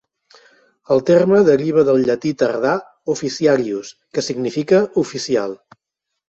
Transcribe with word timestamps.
El 0.93 1.01
terme 1.09 1.41
deriva 1.49 1.83
del 1.89 2.01
llatí 2.07 2.31
tardà 2.43 2.71
"officiarius", 3.17 3.93
que 4.17 4.25
significa 4.29 4.81
"oficial". 5.05 5.57